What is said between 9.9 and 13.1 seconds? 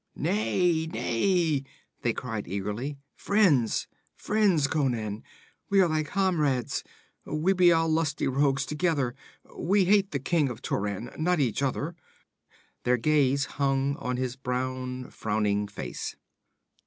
the king of Turan, not each other.' Their